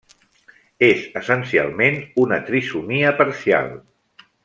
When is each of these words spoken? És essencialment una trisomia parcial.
És 0.87 1.03
essencialment 1.21 1.99
una 2.25 2.43
trisomia 2.51 3.13
parcial. 3.23 3.75